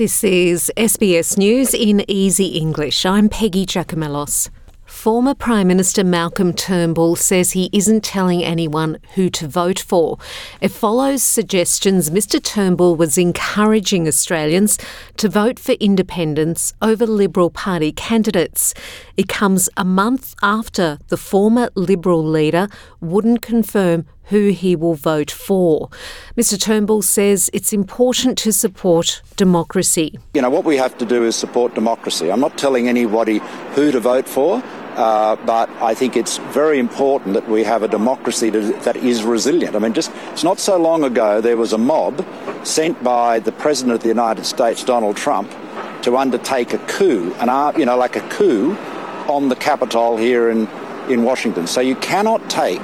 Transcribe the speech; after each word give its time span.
This 0.00 0.24
is 0.24 0.72
SBS 0.78 1.36
News 1.36 1.74
in 1.74 2.02
Easy 2.10 2.46
English. 2.56 3.04
I'm 3.04 3.28
Peggy 3.28 3.66
Giakoumelos. 3.66 4.48
Former 4.86 5.34
Prime 5.34 5.68
Minister 5.68 6.02
Malcolm 6.02 6.54
Turnbull 6.54 7.16
says 7.16 7.52
he 7.52 7.68
isn't 7.70 8.02
telling 8.02 8.42
anyone 8.42 8.96
who 9.14 9.28
to 9.28 9.46
vote 9.46 9.78
for. 9.78 10.16
It 10.62 10.70
follows 10.70 11.22
suggestions 11.22 12.08
Mr 12.08 12.42
Turnbull 12.42 12.96
was 12.96 13.18
encouraging 13.18 14.08
Australians 14.08 14.78
to 15.18 15.28
vote 15.28 15.58
for 15.58 15.72
independents 15.72 16.72
over 16.80 17.06
Liberal 17.06 17.50
Party 17.50 17.92
candidates. 17.92 18.72
It 19.18 19.28
comes 19.28 19.68
a 19.76 19.84
month 19.84 20.34
after 20.40 20.98
the 21.08 21.18
former 21.18 21.68
Liberal 21.74 22.24
leader 22.24 22.68
wouldn't 23.02 23.42
confirm 23.42 24.06
who 24.30 24.48
he 24.48 24.74
will 24.74 24.94
vote 24.94 25.30
for. 25.30 25.88
Mr 26.36 26.58
Turnbull 26.58 27.02
says 27.02 27.50
it's 27.52 27.72
important 27.72 28.38
to 28.38 28.52
support 28.52 29.22
democracy. 29.36 30.18
You 30.34 30.42
know, 30.42 30.50
what 30.50 30.64
we 30.64 30.76
have 30.76 30.96
to 30.98 31.04
do 31.04 31.24
is 31.24 31.36
support 31.36 31.74
democracy. 31.74 32.30
I'm 32.30 32.40
not 32.40 32.56
telling 32.56 32.88
anybody 32.88 33.40
who 33.74 33.92
to 33.92 34.00
vote 34.00 34.28
for. 34.28 34.62
Uh, 34.96 35.36
but 35.46 35.70
I 35.80 35.94
think 35.94 36.16
it's 36.16 36.38
very 36.52 36.78
important 36.78 37.34
that 37.34 37.48
we 37.48 37.62
have 37.62 37.82
a 37.84 37.88
democracy 37.88 38.50
that 38.50 38.96
is 38.96 39.22
resilient. 39.22 39.76
I 39.76 39.78
mean, 39.78 39.94
just 39.94 40.10
it's 40.32 40.42
not 40.42 40.58
so 40.58 40.76
long 40.76 41.04
ago 41.04 41.40
there 41.40 41.56
was 41.56 41.72
a 41.72 41.78
mob 41.78 42.26
sent 42.64 43.02
by 43.02 43.38
the 43.38 43.52
President 43.52 43.94
of 43.94 44.02
the 44.02 44.08
United 44.08 44.44
States, 44.44 44.82
Donald 44.84 45.16
Trump, 45.16 45.50
to 46.02 46.16
undertake 46.16 46.74
a 46.74 46.78
coup, 46.78 47.32
an 47.38 47.78
you 47.78 47.86
know, 47.86 47.96
like 47.96 48.16
a 48.16 48.28
coup 48.30 48.76
on 49.28 49.48
the 49.48 49.56
Capitol 49.56 50.16
here 50.16 50.50
in 50.50 50.68
in 51.08 51.22
Washington. 51.22 51.66
So 51.66 51.80
you 51.80 51.96
cannot 51.96 52.50
take 52.50 52.82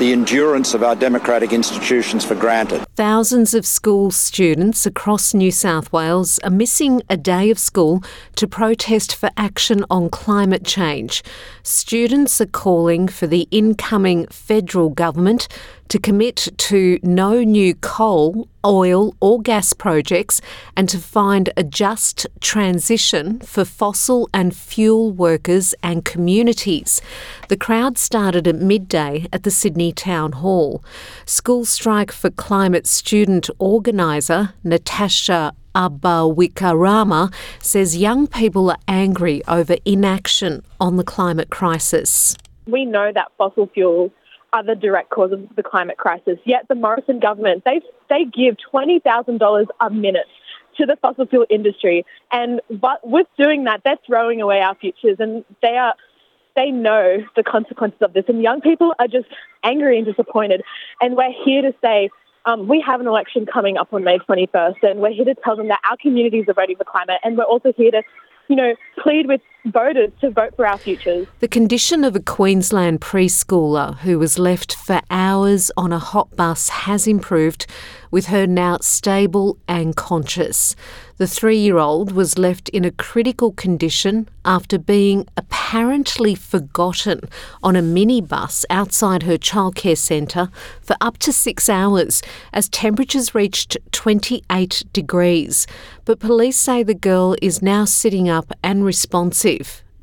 the 0.00 0.12
endurance 0.12 0.72
of 0.72 0.82
our 0.82 0.96
democratic 0.96 1.52
institutions 1.52 2.24
for 2.24 2.34
granted. 2.34 2.82
Thousands 2.96 3.52
of 3.52 3.66
school 3.66 4.10
students 4.10 4.86
across 4.86 5.34
New 5.34 5.50
South 5.50 5.92
Wales 5.92 6.38
are 6.38 6.50
missing 6.50 7.02
a 7.10 7.18
day 7.18 7.50
of 7.50 7.58
school 7.58 8.02
to 8.36 8.48
protest 8.48 9.14
for 9.14 9.28
action 9.36 9.84
on 9.90 10.08
climate 10.08 10.64
change. 10.64 11.22
Students 11.62 12.40
are 12.40 12.46
calling 12.46 13.08
for 13.08 13.26
the 13.26 13.46
incoming 13.50 14.26
federal 14.28 14.88
government 14.88 15.48
to 15.90 15.98
commit 15.98 16.48
to 16.56 16.98
no 17.02 17.42
new 17.42 17.74
coal, 17.74 18.48
oil, 18.64 19.14
or 19.20 19.40
gas 19.40 19.72
projects 19.72 20.40
and 20.76 20.88
to 20.88 20.98
find 20.98 21.52
a 21.56 21.62
just 21.62 22.26
transition 22.40 23.40
for 23.40 23.64
fossil 23.64 24.28
and 24.32 24.54
fuel 24.54 25.10
workers 25.12 25.74
and 25.82 26.04
communities. 26.04 27.00
The 27.48 27.56
crowd 27.56 27.98
started 27.98 28.46
at 28.46 28.56
midday 28.56 29.26
at 29.32 29.42
the 29.42 29.50
Sydney 29.50 29.92
Town 29.92 30.32
Hall. 30.32 30.84
School 31.24 31.64
Strike 31.64 32.12
for 32.12 32.30
Climate 32.30 32.86
student 32.86 33.48
organiser 33.58 34.54
Natasha 34.64 35.52
Abhayawickrama 35.74 37.32
says 37.60 37.96
young 37.96 38.26
people 38.26 38.70
are 38.70 38.78
angry 38.88 39.42
over 39.46 39.76
inaction 39.84 40.62
on 40.80 40.96
the 40.96 41.04
climate 41.04 41.50
crisis. 41.50 42.36
We 42.66 42.84
know 42.84 43.12
that 43.14 43.28
fossil 43.38 43.68
fuels 43.72 44.10
the 44.52 44.74
direct 44.74 45.10
cause 45.10 45.32
of 45.32 45.46
the 45.56 45.62
climate 45.62 45.98
crisis. 45.98 46.38
Yet 46.44 46.66
the 46.68 46.74
Morrison 46.74 47.20
government, 47.20 47.64
they, 47.64 47.80
they 48.08 48.24
give 48.24 48.56
$20,000 48.72 49.66
a 49.80 49.90
minute 49.90 50.26
to 50.78 50.86
the 50.86 50.96
fossil 50.96 51.26
fuel 51.26 51.46
industry. 51.50 52.04
And 52.32 52.60
but 52.70 53.06
with 53.06 53.26
doing 53.38 53.64
that, 53.64 53.82
they're 53.84 53.98
throwing 54.06 54.40
away 54.40 54.60
our 54.60 54.74
futures 54.74 55.16
and 55.18 55.44
they 55.62 55.76
are 55.76 55.94
they 56.56 56.70
know 56.70 57.18
the 57.36 57.44
consequences 57.44 58.00
of 58.02 58.12
this. 58.12 58.24
And 58.28 58.42
young 58.42 58.60
people 58.60 58.92
are 58.98 59.06
just 59.06 59.28
angry 59.62 59.98
and 59.98 60.06
disappointed. 60.06 60.62
And 61.00 61.16
we're 61.16 61.32
here 61.44 61.62
to 61.62 61.72
say 61.80 62.10
um, 62.44 62.66
we 62.66 62.80
have 62.80 63.00
an 63.00 63.06
election 63.06 63.46
coming 63.46 63.76
up 63.76 63.92
on 63.92 64.02
May 64.02 64.18
21st, 64.18 64.82
and 64.82 65.00
we're 65.00 65.12
here 65.12 65.26
to 65.26 65.34
tell 65.44 65.56
them 65.56 65.68
that 65.68 65.80
our 65.88 65.96
communities 65.98 66.46
are 66.48 66.54
ready 66.54 66.74
for 66.74 66.84
climate, 66.84 67.20
and 67.22 67.36
we're 67.36 67.44
also 67.44 67.72
here 67.76 67.90
to 67.90 68.02
you 68.50 68.56
know, 68.56 68.74
plead 69.00 69.28
with 69.28 69.40
voters 69.66 70.10
to 70.20 70.30
vote 70.30 70.54
for 70.56 70.66
our 70.66 70.78
futures. 70.78 71.26
The 71.40 71.48
condition 71.48 72.04
of 72.04 72.16
a 72.16 72.20
Queensland 72.20 73.00
preschooler 73.00 73.96
who 73.98 74.18
was 74.18 74.38
left 74.38 74.74
for 74.74 75.00
hours 75.10 75.70
on 75.76 75.92
a 75.92 75.98
hot 75.98 76.34
bus 76.36 76.68
has 76.70 77.06
improved, 77.06 77.66
with 78.10 78.26
her 78.26 78.46
now 78.46 78.78
stable 78.80 79.58
and 79.68 79.94
conscious. 79.94 80.74
The 81.18 81.26
three 81.26 81.58
year 81.58 81.78
old 81.78 82.12
was 82.12 82.38
left 82.38 82.70
in 82.70 82.84
a 82.84 82.90
critical 82.90 83.52
condition 83.52 84.28
after 84.44 84.78
being 84.78 85.26
apparently 85.36 86.34
forgotten 86.34 87.20
on 87.62 87.76
a 87.76 87.82
minibus 87.82 88.64
outside 88.70 89.24
her 89.24 89.36
childcare 89.36 89.98
centre 89.98 90.48
for 90.80 90.96
up 91.00 91.18
to 91.18 91.32
six 91.32 91.68
hours 91.68 92.22
as 92.54 92.68
temperatures 92.70 93.34
reached 93.34 93.76
28 93.92 94.82
degrees. 94.92 95.66
But 96.06 96.20
police 96.20 96.56
say 96.56 96.82
the 96.82 96.94
girl 96.94 97.36
is 97.42 97.60
now 97.60 97.84
sitting 97.84 98.28
up 98.28 98.50
and 98.64 98.82
responsive 98.84 99.49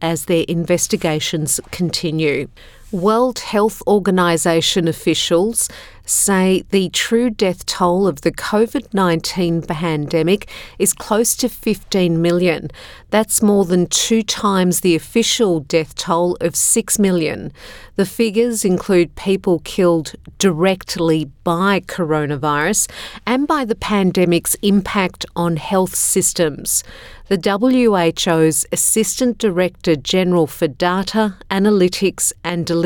as 0.00 0.26
their 0.26 0.44
investigations 0.48 1.60
continue. 1.70 2.48
World 2.92 3.38
Health 3.38 3.82
Organization 3.86 4.86
officials 4.86 5.70
say 6.04 6.64
the 6.70 6.90
true 6.90 7.30
death 7.30 7.64
toll 7.64 8.06
of 8.06 8.20
the 8.20 8.32
COVID 8.32 8.92
19 8.92 9.62
pandemic 9.62 10.48
is 10.78 10.92
close 10.92 11.34
to 11.36 11.48
15 11.48 12.20
million. 12.20 12.70
That's 13.10 13.40
more 13.40 13.64
than 13.64 13.86
two 13.86 14.22
times 14.22 14.80
the 14.80 14.94
official 14.94 15.60
death 15.60 15.94
toll 15.94 16.36
of 16.40 16.54
6 16.54 16.98
million. 16.98 17.52
The 17.96 18.06
figures 18.06 18.64
include 18.64 19.14
people 19.14 19.60
killed 19.60 20.12
directly 20.38 21.26
by 21.44 21.80
coronavirus 21.80 22.90
and 23.26 23.46
by 23.46 23.64
the 23.64 23.74
pandemic's 23.74 24.54
impact 24.56 25.24
on 25.36 25.56
health 25.56 25.94
systems. 25.94 26.84
The 27.28 27.38
WHO's 27.38 28.66
Assistant 28.72 29.38
Director 29.38 29.96
General 29.96 30.46
for 30.46 30.68
Data, 30.68 31.36
Analytics 31.50 32.32
and 32.44 32.66
Delivery 32.66 32.81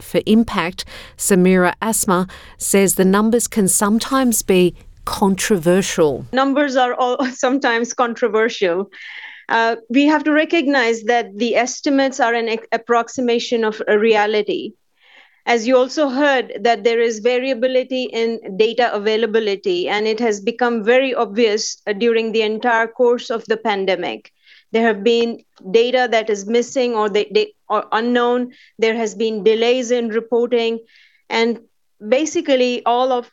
for 0.00 0.20
Impact, 0.26 0.84
Samira 1.16 1.74
Asma, 1.80 2.28
says 2.58 2.94
the 2.94 3.04
numbers 3.04 3.48
can 3.48 3.68
sometimes 3.68 4.42
be 4.42 4.74
controversial. 5.04 6.26
Numbers 6.32 6.76
are 6.76 6.94
all 6.94 7.24
sometimes 7.32 7.94
controversial. 7.94 8.90
Uh, 9.48 9.76
we 9.88 10.04
have 10.04 10.24
to 10.24 10.32
recognize 10.32 11.02
that 11.04 11.26
the 11.38 11.56
estimates 11.56 12.20
are 12.20 12.34
an 12.34 12.58
approximation 12.72 13.64
of 13.64 13.80
reality. 13.88 14.72
As 15.46 15.66
you 15.66 15.78
also 15.78 16.10
heard, 16.10 16.52
that 16.60 16.84
there 16.84 17.00
is 17.00 17.20
variability 17.20 18.02
in 18.02 18.58
data 18.58 18.92
availability, 18.92 19.88
and 19.88 20.06
it 20.06 20.20
has 20.20 20.40
become 20.40 20.84
very 20.84 21.14
obvious 21.14 21.80
uh, 21.86 21.94
during 21.94 22.32
the 22.32 22.42
entire 22.42 22.86
course 22.86 23.30
of 23.30 23.46
the 23.46 23.56
pandemic. 23.56 24.30
There 24.72 24.86
have 24.86 25.02
been 25.02 25.44
data 25.70 26.08
that 26.10 26.28
is 26.30 26.46
missing 26.46 26.94
or 26.94 27.08
they, 27.08 27.30
they 27.32 27.54
unknown. 27.70 28.52
There 28.78 28.94
has 28.94 29.14
been 29.14 29.42
delays 29.42 29.90
in 29.90 30.08
reporting, 30.08 30.80
and 31.28 31.60
basically 32.06 32.84
all 32.84 33.12
of 33.12 33.30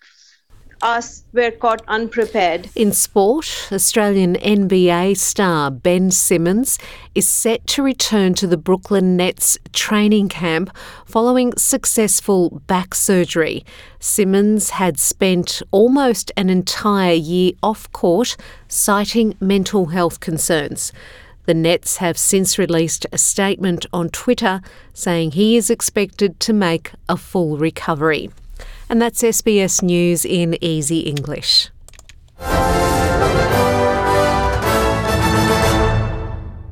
us 0.82 1.24
were 1.34 1.52
caught 1.52 1.82
unprepared. 1.88 2.70
In 2.76 2.92
sport, 2.92 3.70
Australian 3.72 4.36
NBA 4.36 5.18
star 5.18 5.72
Ben 5.72 6.12
Simmons 6.12 6.78
is 7.16 7.28
set 7.28 7.66
to 7.68 7.84
return 7.84 8.34
to 8.36 8.48
the 8.48 8.58
Brooklyn 8.58 9.18
Nets 9.18 9.58
training 9.74 10.30
camp 10.30 10.76
following 11.06 11.54
successful 11.58 12.62
back 12.68 12.94
surgery. 12.94 13.66
Simmons 14.00 14.72
had 14.72 15.00
spent 15.00 15.62
almost 15.72 16.32
an 16.38 16.50
entire 16.50 17.14
year 17.14 17.54
off 17.64 17.92
court, 17.92 18.36
citing 18.68 19.36
mental 19.40 19.88
health 19.88 20.20
concerns. 20.20 20.92
The 21.46 21.54
Nets 21.54 21.98
have 21.98 22.18
since 22.18 22.58
released 22.58 23.06
a 23.12 23.18
statement 23.18 23.86
on 23.94 24.10
Twitter 24.10 24.62
saying 24.94 25.32
he 25.32 25.58
is 25.58 25.70
expected 25.70 26.40
to 26.42 26.54
make 26.54 26.92
a 27.08 27.18
full 27.18 27.58
recovery. 27.58 28.32
And 28.90 29.02
that's 29.02 29.22
SBS 29.22 29.82
News 29.82 30.26
in 30.26 30.58
Easy 30.64 31.02
English. 31.02 31.70